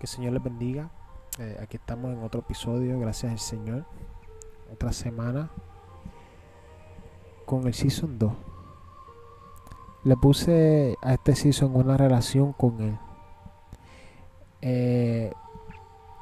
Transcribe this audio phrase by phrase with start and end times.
[0.00, 0.88] Que el Señor les bendiga.
[1.38, 3.84] Eh, aquí estamos en otro episodio, gracias al Señor.
[4.72, 5.50] Otra semana
[7.44, 8.32] con el Season 2.
[10.04, 12.98] Le puse a este Season una relación con Él.
[14.62, 15.34] Eh,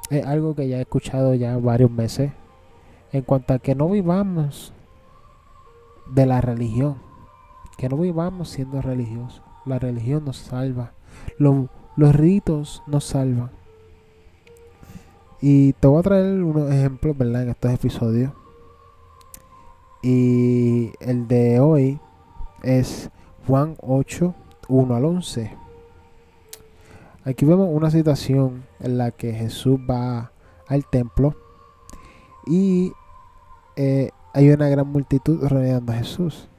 [0.09, 2.33] es algo que ya he escuchado ya varios meses.
[3.13, 4.73] En cuanto a que no vivamos
[6.05, 6.97] de la religión.
[7.77, 9.41] Que no vivamos siendo religiosos.
[9.63, 10.91] La religión nos salva.
[11.37, 13.57] Los, los ritos nos salvan.
[15.41, 17.43] Y te voy a traer unos ejemplos, ¿verdad?
[17.43, 18.31] En estos episodios.
[20.01, 21.99] Y el de hoy
[22.63, 23.09] es
[23.47, 24.33] Juan 8,
[24.67, 25.55] 1 al 11.
[27.25, 30.31] Aquí vemos una situación en la que Jesús va
[30.67, 31.35] al templo
[32.45, 32.93] y
[33.75, 36.49] eh, hay una gran multitud rodeando a Jesús.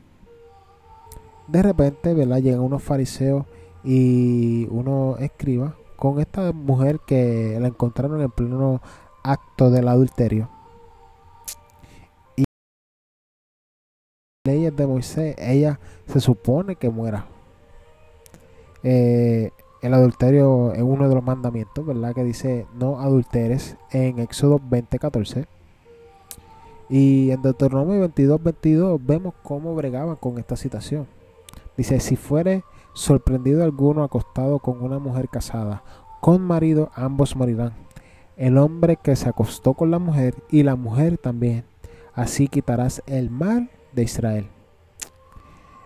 [1.49, 2.39] De repente, ¿verdad?
[2.39, 3.47] Llegan unos fariseos
[3.83, 8.81] y unos escribas con esta mujer que la encontraron en pleno
[9.23, 10.49] acto del adulterio.
[12.37, 12.45] Y
[14.47, 17.27] leyes de Moisés, ella se supone que muera.
[18.83, 19.51] Eh,
[19.83, 22.15] el adulterio es uno de los mandamientos, ¿verdad?
[22.15, 25.47] Que dice no adulteres en Éxodo 20:14.
[26.89, 31.07] Y en Deuteronomio 22, 22 vemos cómo bregaban con esta situación.
[31.77, 35.83] Dice, si fuere sorprendido alguno acostado con una mujer casada,
[36.21, 37.73] con marido, ambos morirán.
[38.37, 41.65] El hombre que se acostó con la mujer y la mujer también.
[42.15, 44.49] Así quitarás el mal de Israel.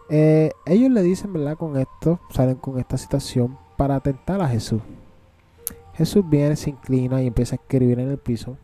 [0.08, 1.56] Eh, ellos le dicen, ¿verdad?
[1.56, 4.82] Con esto, salen con esta situación para atentar a Jesús.
[5.94, 8.56] Jesús viene, se inclina y empieza a escribir en el piso.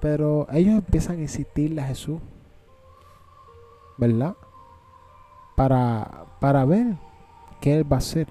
[0.00, 2.20] Pero ellos empiezan a insistirle a Jesús,
[3.96, 4.34] ¿verdad?
[5.56, 6.96] Para, para ver
[7.64, 8.28] qué él va a hacer.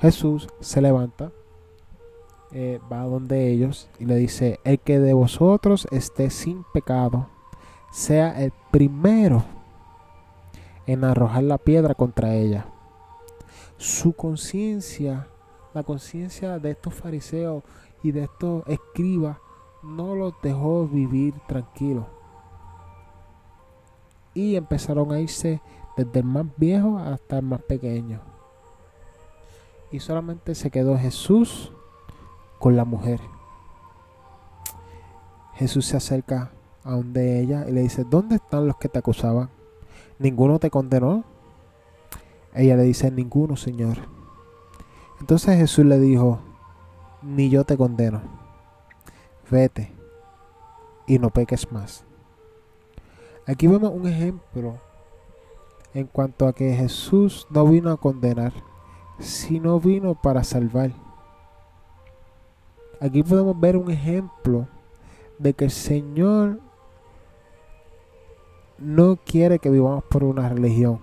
[0.00, 1.32] Jesús se levanta,
[2.50, 7.28] eh, va a donde ellos y le dice, el que de vosotros esté sin pecado,
[7.92, 9.44] sea el primero
[10.86, 12.68] en arrojar la piedra contra ella.
[13.76, 15.28] Su conciencia,
[15.74, 17.64] la conciencia de estos fariseos
[18.02, 19.36] y de estos escribas,
[19.82, 22.06] no los dejó vivir tranquilos.
[24.32, 25.60] Y empezaron a irse
[25.96, 28.20] desde el más viejo hasta el más pequeño.
[29.90, 31.72] Y solamente se quedó Jesús
[32.58, 33.20] con la mujer.
[35.54, 36.52] Jesús se acerca
[36.84, 39.48] a donde ella y le dice, ¿dónde están los que te acusaban?
[40.18, 41.24] ¿Ninguno te condenó?
[42.54, 43.96] Ella le dice, ninguno, Señor.
[45.20, 46.40] Entonces Jesús le dijo,
[47.22, 48.20] ni yo te condeno.
[49.50, 49.92] Vete
[51.06, 52.04] y no peques más.
[53.46, 54.78] Aquí vemos un ejemplo
[55.96, 58.52] en cuanto a que Jesús no vino a condenar,
[59.18, 60.90] sino vino para salvar.
[63.00, 64.68] Aquí podemos ver un ejemplo
[65.38, 66.60] de que el Señor
[68.76, 71.00] no quiere que vivamos por una religión.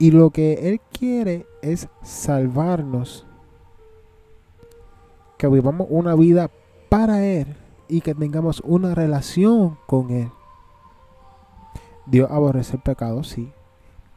[0.00, 3.24] Y lo que Él quiere es salvarnos.
[5.36, 6.50] Que vivamos una vida
[6.88, 7.54] para Él
[7.86, 10.32] y que tengamos una relación con Él.
[12.10, 13.52] Dios aborrece el pecado, sí,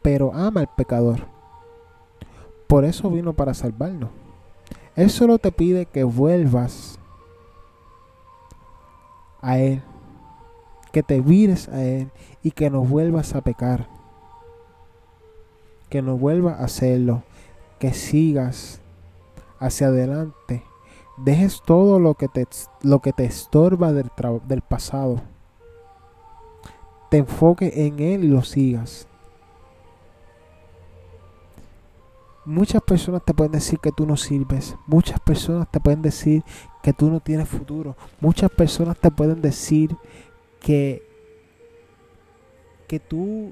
[0.02, 1.28] pero ama al pecador.
[2.68, 4.10] Por eso vino para salvarnos.
[4.96, 7.00] Él solo te pide que vuelvas
[9.42, 9.82] a Él,
[10.92, 12.10] que te vires a Él
[12.44, 13.88] y que no vuelvas a pecar.
[15.90, 17.24] Que no vuelvas a hacerlo,
[17.80, 18.80] que sigas
[19.60, 20.64] hacia adelante.
[21.18, 22.48] Dejes todo lo que te,
[22.84, 24.10] lo que te estorba del,
[24.48, 25.22] del pasado.
[27.12, 29.06] Te enfoques en Él y lo sigas.
[32.46, 34.78] Muchas personas te pueden decir que tú no sirves.
[34.88, 36.42] Muchas personas te pueden decir
[36.82, 37.98] que tú no tienes futuro.
[38.22, 39.94] Muchas personas te pueden decir
[40.62, 41.04] que,
[42.88, 43.52] que tú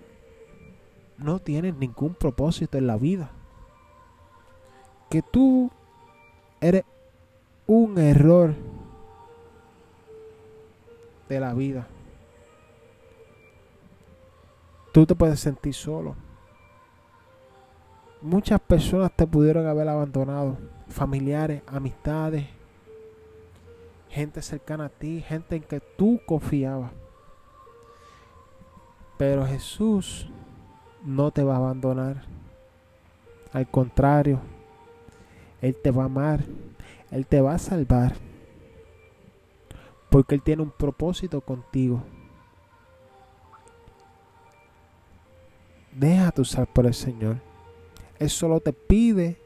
[1.18, 3.30] no tienes ningún propósito en la vida.
[5.09, 5.70] Que tú
[6.62, 6.85] eres
[7.67, 8.55] un error
[11.28, 11.90] de la vida.
[14.99, 16.13] Tú te puedes sentir solo.
[18.22, 20.57] Muchas personas te pudieron haber abandonado.
[20.90, 22.47] Familiares, amistades,
[24.09, 26.91] gente cercana a ti, gente en que tú confiabas.
[29.17, 30.29] Pero Jesús
[31.05, 32.23] no te va a abandonar.
[33.53, 34.41] Al contrario,
[35.61, 36.43] Él te va a amar.
[37.09, 38.16] Él te va a salvar.
[40.09, 42.03] Porque Él tiene un propósito contigo.
[45.99, 47.41] Déjate usar por el Señor.
[48.19, 49.37] Él solo te pide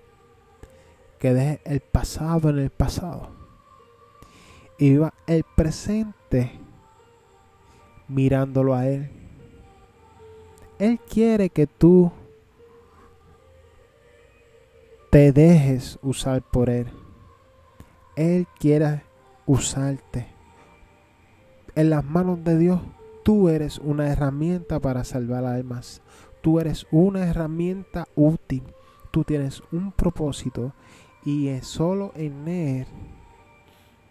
[1.17, 3.29] que dejes el pasado en el pasado
[4.77, 6.51] y viva el presente
[8.07, 9.09] mirándolo a Él.
[10.77, 12.11] Él quiere que tú
[15.09, 16.85] te dejes usar por Él.
[18.15, 19.01] Él quiere
[19.47, 20.27] usarte.
[21.73, 22.79] En las manos de Dios,
[23.23, 26.03] tú eres una herramienta para salvar almas.
[26.43, 28.61] Tú eres una herramienta útil.
[29.09, 30.73] Tú tienes un propósito
[31.25, 32.85] y solo en Él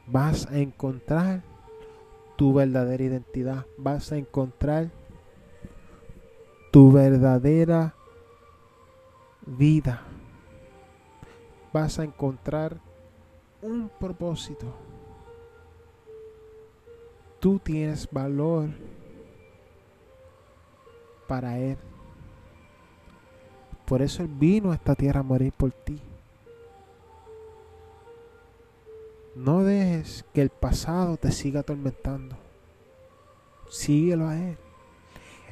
[0.09, 1.45] vas a encontrar
[2.37, 3.67] tu verdadera identidad.
[3.79, 4.91] Vas a encontrar
[6.73, 7.95] tu verdadera
[9.47, 10.03] vida
[11.73, 12.79] vas a encontrar
[13.63, 14.67] un propósito.
[17.41, 18.71] Tú tienes valor
[21.27, 21.77] para Él.
[23.93, 26.01] Por eso Él vino a esta tierra a morir por ti.
[29.37, 32.35] No dejes que el pasado te siga atormentando.
[33.69, 34.57] Síguelo a Él.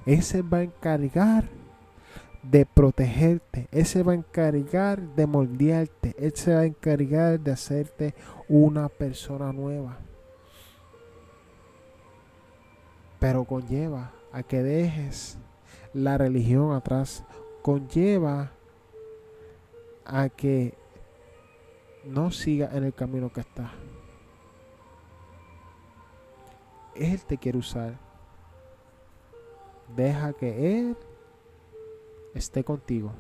[0.06, 1.50] Ese va a encargar
[2.42, 7.52] de protegerte, Él se va a encargar de moldearte, Él se va a encargar de
[7.52, 8.14] hacerte
[8.48, 9.98] una persona nueva.
[13.19, 15.36] Pero conlleva a que dejes
[15.93, 17.22] la religión atrás,
[17.62, 18.52] conlleva
[20.04, 20.74] a que
[22.04, 23.70] no sigas en el camino que estás.
[26.94, 27.98] Él te quiere usar.
[29.96, 30.96] Deja que Él
[32.34, 33.12] esté contigo.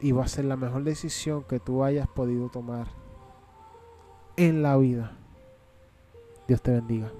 [0.00, 2.88] Y va a ser la mejor decisión que tú hayas podido tomar
[4.36, 5.16] en la vida.
[6.48, 7.12] Dios te bendiga.